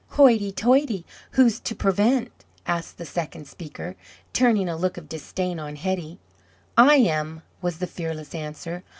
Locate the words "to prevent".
1.59-2.31